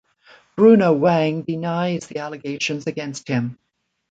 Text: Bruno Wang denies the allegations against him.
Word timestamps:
Bruno 0.55 0.93
Wang 0.93 1.43
denies 1.43 2.07
the 2.07 2.17
allegations 2.17 2.87
against 2.87 3.27
him. 3.27 3.59